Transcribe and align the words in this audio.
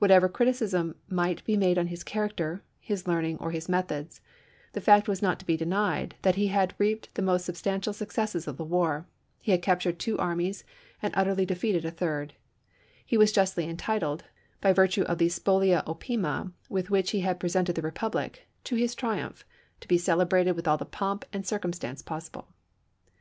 Whatever 0.00 0.28
criticism 0.28 0.96
might 1.08 1.44
be 1.44 1.56
made 1.56 1.78
on 1.78 1.86
his 1.86 2.02
character, 2.02 2.64
his 2.80 3.06
learning, 3.06 3.38
or 3.38 3.52
his 3.52 3.68
methods, 3.68 4.20
the 4.72 4.80
fact 4.80 5.06
was 5.06 5.22
not 5.22 5.38
to 5.38 5.46
be 5.46 5.56
denied 5.56 6.16
that 6.22 6.34
he 6.34 6.48
had 6.48 6.74
reaped 6.76 7.14
the 7.14 7.22
most 7.22 7.44
substantial 7.44 7.92
successes 7.92 8.48
of 8.48 8.56
the 8.56 8.64
war; 8.64 9.06
he 9.40 9.52
had 9.52 9.62
captured 9.62 10.00
two 10.00 10.18
armies 10.18 10.64
and 11.00 11.14
utterly 11.16 11.46
defeated 11.46 11.84
a 11.84 11.92
third; 11.92 12.34
he 13.06 13.16
was 13.16 13.30
justly 13.30 13.68
entitled, 13.68 14.24
by 14.60 14.72
virtue 14.72 15.02
of 15.02 15.18
the 15.18 15.28
spolia 15.28 15.84
opima 15.86 16.52
with 16.68 16.90
which 16.90 17.12
he 17.12 17.20
had 17.20 17.38
presented 17.38 17.76
the 17.76 17.80
republic, 17.82 18.48
to 18.64 18.74
his 18.74 18.96
triumph, 18.96 19.44
to 19.78 19.86
be 19.86 19.96
celebrated 19.96 20.56
with 20.56 20.66
all 20.66 20.78
the 20.78 20.84
pomp 20.84 21.24
and 21.32 21.46
circumstance 21.46 22.02
possible. 22.02 22.48